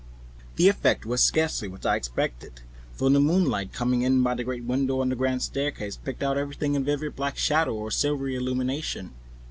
[0.55, 2.61] The effect was scarcely what I expected,
[2.91, 6.39] for the moonlight, coming in by the great window on the grand staircase, picked out
[6.39, 9.11] everything in vivid black shadow or reticulated silvery illumination.